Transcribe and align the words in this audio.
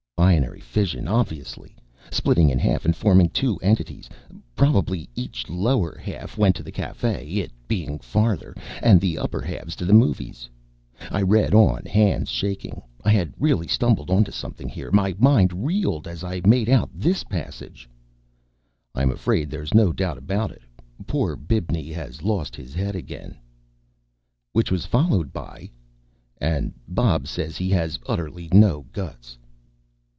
_Binary 0.33 0.59
fission, 0.59 1.07
obviously. 1.07 1.75
Splitting 2.11 2.51
in 2.51 2.59
half 2.59 2.85
and 2.85 2.95
forming 2.95 3.29
two 3.29 3.57
entities. 3.57 4.07
Probably 4.55 5.09
each 5.15 5.49
lower 5.49 5.97
half 5.97 6.37
went 6.37 6.55
to 6.57 6.63
the 6.63 6.71
cafe, 6.71 7.25
it 7.39 7.51
being 7.67 7.97
farther, 7.97 8.55
and 8.83 9.01
the 9.01 9.17
upper 9.17 9.41
halves 9.41 9.75
to 9.77 9.83
the 9.85 9.93
movies. 9.95 10.47
I 11.09 11.23
read 11.23 11.55
on, 11.55 11.85
hands 11.85 12.29
shaking. 12.29 12.83
I 13.03 13.09
had 13.11 13.33
really 13.39 13.67
stumbled 13.67 14.11
onto 14.11 14.31
something 14.31 14.69
here. 14.69 14.91
My 14.91 15.15
mind 15.17 15.65
reeled 15.65 16.07
as 16.07 16.23
I 16.23 16.39
made 16.45 16.69
out 16.69 16.91
this 16.93 17.23
passage:... 17.23 17.89
I'm 18.93 19.09
afraid 19.09 19.49
there's 19.49 19.73
no 19.73 19.91
doubt 19.91 20.19
about 20.19 20.51
it. 20.51 20.61
Poor 21.07 21.35
Bibney 21.35 21.91
has 21.93 22.21
lost 22.21 22.55
his 22.55 22.75
head 22.75 22.95
again. 22.95 23.37
Which 24.53 24.69
was 24.69 24.85
followed 24.85 25.33
by:_... 25.33 25.61
and 26.39 26.73
Bob 26.87 27.25
says 27.27 27.57
he 27.57 27.71
has 27.71 27.97
utterly 28.05 28.49
no 28.53 28.85
guts. 28.93 29.39